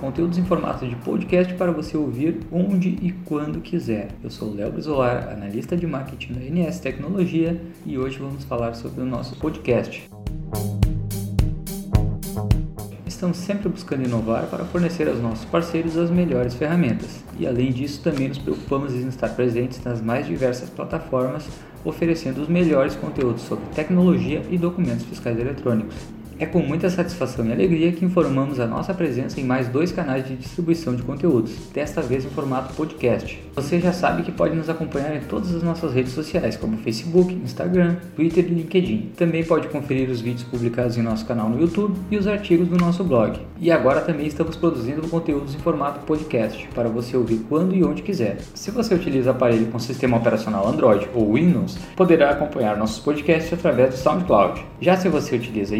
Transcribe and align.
conteúdos 0.00 0.38
em 0.38 0.44
formato 0.44 0.86
de 0.88 0.96
podcast 0.96 1.52
para 1.54 1.70
você 1.70 1.96
ouvir 1.96 2.40
onde 2.50 2.88
e 3.02 3.12
quando 3.26 3.60
quiser. 3.60 4.08
Eu 4.24 4.30
sou 4.30 4.52
Léo 4.52 4.72
Brizolar, 4.72 5.28
analista 5.30 5.76
de 5.76 5.86
marketing 5.86 6.32
da 6.32 6.40
NS 6.40 6.80
Tecnologia 6.80 7.60
e 7.84 7.98
hoje 7.98 8.18
vamos 8.18 8.42
falar 8.44 8.72
sobre 8.72 9.02
o 9.02 9.04
nosso 9.04 9.36
podcast. 9.36 10.08
Estamos 13.06 13.36
sempre 13.36 13.68
buscando 13.68 14.06
inovar 14.06 14.46
para 14.46 14.64
fornecer 14.64 15.06
aos 15.06 15.20
nossos 15.20 15.44
parceiros 15.44 15.98
as 15.98 16.10
melhores 16.10 16.54
ferramentas. 16.54 17.22
E 17.38 17.46
além 17.46 17.70
disso, 17.70 18.02
também 18.02 18.28
nos 18.28 18.38
preocupamos 18.38 18.94
em 18.94 19.06
estar 19.06 19.28
presentes 19.28 19.84
nas 19.84 20.00
mais 20.00 20.26
diversas 20.26 20.70
plataformas, 20.70 21.46
oferecendo 21.84 22.40
os 22.40 22.48
melhores 22.48 22.96
conteúdos 22.96 23.42
sobre 23.42 23.66
tecnologia 23.74 24.42
e 24.50 24.56
documentos 24.56 25.04
fiscais 25.04 25.38
eletrônicos. 25.38 26.19
É 26.40 26.46
com 26.46 26.60
muita 26.60 26.88
satisfação 26.88 27.44
e 27.44 27.52
alegria 27.52 27.92
que 27.92 28.02
informamos 28.02 28.58
a 28.58 28.66
nossa 28.66 28.94
presença 28.94 29.38
em 29.38 29.44
mais 29.44 29.68
dois 29.68 29.92
canais 29.92 30.26
de 30.26 30.34
distribuição 30.34 30.96
de 30.96 31.02
conteúdos, 31.02 31.52
desta 31.74 32.00
vez 32.00 32.24
em 32.24 32.30
formato 32.30 32.72
podcast. 32.72 33.38
Você 33.54 33.78
já 33.78 33.92
sabe 33.92 34.22
que 34.22 34.32
pode 34.32 34.56
nos 34.56 34.70
acompanhar 34.70 35.14
em 35.14 35.20
todas 35.20 35.54
as 35.54 35.62
nossas 35.62 35.92
redes 35.92 36.14
sociais, 36.14 36.56
como 36.56 36.78
Facebook, 36.78 37.34
Instagram, 37.34 37.96
Twitter 38.16 38.46
e 38.46 38.54
LinkedIn. 38.54 39.12
Também 39.18 39.44
pode 39.44 39.68
conferir 39.68 40.08
os 40.08 40.22
vídeos 40.22 40.44
publicados 40.44 40.96
em 40.96 41.02
nosso 41.02 41.26
canal 41.26 41.46
no 41.50 41.60
YouTube 41.60 41.94
e 42.10 42.16
os 42.16 42.26
artigos 42.26 42.68
do 42.68 42.78
nosso 42.78 43.04
blog. 43.04 43.38
E 43.60 43.70
agora 43.70 44.00
também 44.00 44.26
estamos 44.26 44.56
produzindo 44.56 45.06
conteúdos 45.08 45.54
em 45.54 45.58
formato 45.58 46.00
podcast, 46.06 46.66
para 46.74 46.88
você 46.88 47.18
ouvir 47.18 47.44
quando 47.50 47.74
e 47.74 47.84
onde 47.84 48.00
quiser. 48.00 48.38
Se 48.54 48.70
você 48.70 48.94
utiliza 48.94 49.32
aparelho 49.32 49.66
com 49.66 49.78
sistema 49.78 50.16
operacional 50.16 50.66
Android 50.66 51.06
ou 51.14 51.34
Windows, 51.34 51.76
poderá 51.94 52.30
acompanhar 52.30 52.78
nossos 52.78 52.98
podcasts 52.98 53.52
através 53.52 53.90
do 53.90 53.96
SoundCloud. 53.98 54.64
Já 54.80 54.96
se 54.96 55.10
você 55.10 55.36
utiliza 55.36 55.76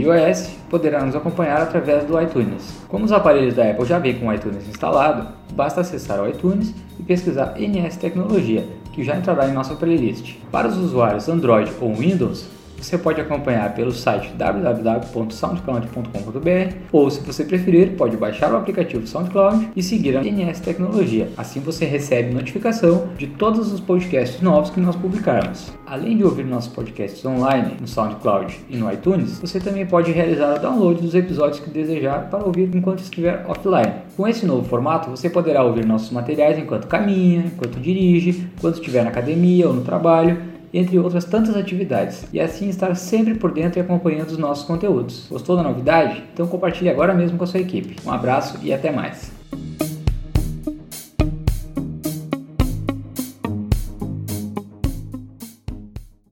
iOS, 0.50 0.58
poderá 0.68 1.04
nos 1.04 1.14
acompanhar 1.14 1.60
através 1.60 2.04
do 2.04 2.20
iTunes. 2.20 2.74
Como 2.88 3.04
os 3.04 3.12
aparelhos 3.12 3.54
da 3.54 3.70
Apple 3.70 3.84
já 3.84 3.98
vêm 3.98 4.18
com 4.18 4.28
o 4.28 4.32
iTunes 4.32 4.68
instalado, 4.68 5.28
basta 5.54 5.80
acessar 5.80 6.20
o 6.20 6.28
iTunes 6.28 6.74
e 6.98 7.02
pesquisar 7.02 7.54
NS 7.58 7.96
Tecnologia, 7.96 8.66
que 8.92 9.04
já 9.04 9.16
entrará 9.16 9.48
em 9.48 9.52
nossa 9.52 9.74
playlist. 9.74 10.36
Para 10.50 10.68
os 10.68 10.76
usuários 10.76 11.28
Android 11.28 11.70
ou 11.80 11.94
Windows, 11.94 12.46
você 12.76 12.96
pode 12.96 13.20
acompanhar 13.20 13.74
pelo 13.74 13.92
site 13.92 14.32
www.soundcloud.com.br 14.34 16.74
ou, 16.90 17.10
se 17.10 17.20
você 17.20 17.44
preferir, 17.44 17.96
pode 17.96 18.16
baixar 18.16 18.52
o 18.52 18.56
aplicativo 18.56 19.06
SoundCloud 19.06 19.70
e 19.76 19.82
seguir 19.82 20.16
a 20.16 20.22
NS 20.22 20.60
Tecnologia. 20.60 21.28
Assim 21.36 21.60
você 21.60 21.84
recebe 21.84 22.32
notificação 22.32 23.08
de 23.16 23.26
todos 23.26 23.72
os 23.72 23.80
podcasts 23.80 24.40
novos 24.40 24.70
que 24.70 24.80
nós 24.80 24.96
publicarmos. 24.96 25.72
Além 25.86 26.16
de 26.16 26.24
ouvir 26.24 26.44
nossos 26.44 26.72
podcasts 26.72 27.24
online 27.24 27.76
no 27.80 27.86
SoundCloud 27.86 28.60
e 28.68 28.76
no 28.76 28.90
iTunes, 28.92 29.38
você 29.38 29.60
também 29.60 29.86
pode 29.86 30.12
realizar 30.12 30.56
o 30.56 30.58
download 30.58 31.02
dos 31.02 31.14
episódios 31.14 31.60
que 31.60 31.70
desejar 31.70 32.30
para 32.30 32.44
ouvir 32.44 32.70
enquanto 32.74 33.00
estiver 33.00 33.44
offline. 33.48 33.92
Com 34.16 34.26
esse 34.26 34.46
novo 34.46 34.68
formato, 34.68 35.10
você 35.10 35.28
poderá 35.28 35.62
ouvir 35.62 35.84
nossos 35.84 36.10
materiais 36.10 36.58
enquanto 36.58 36.86
caminha, 36.86 37.44
enquanto 37.46 37.80
dirige, 37.80 38.48
enquanto 38.56 38.76
estiver 38.76 39.02
na 39.02 39.10
academia 39.10 39.68
ou 39.68 39.74
no 39.74 39.82
trabalho 39.82 40.49
entre 40.72 40.98
outras 40.98 41.24
tantas 41.24 41.56
atividades, 41.56 42.26
e 42.32 42.40
assim 42.40 42.68
estar 42.68 42.94
sempre 42.94 43.34
por 43.34 43.52
dentro 43.52 43.78
e 43.78 43.82
acompanhando 43.82 44.28
os 44.28 44.38
nossos 44.38 44.64
conteúdos. 44.64 45.26
Gostou 45.28 45.56
da 45.56 45.62
novidade? 45.62 46.22
Então 46.32 46.46
compartilhe 46.46 46.90
agora 46.90 47.14
mesmo 47.14 47.38
com 47.38 47.44
a 47.44 47.46
sua 47.46 47.60
equipe. 47.60 47.96
Um 48.06 48.12
abraço 48.12 48.58
e 48.62 48.72
até 48.72 48.90
mais! 48.90 49.39